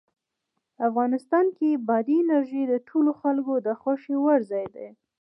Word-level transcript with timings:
افغانستان 0.87 1.45
کې 1.57 1.81
بادي 1.87 2.17
انرژي 2.23 2.63
د 2.67 2.73
ټولو 2.87 3.11
خلکو 3.21 3.53
د 3.65 3.69
خوښې 3.81 4.15
وړ 4.23 4.39
ځای 4.51 4.65
دی. 4.75 4.87